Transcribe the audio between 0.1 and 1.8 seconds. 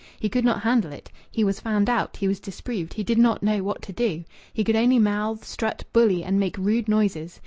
He could not handle it. He was